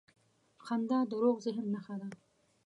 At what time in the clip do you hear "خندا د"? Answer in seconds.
0.65-1.11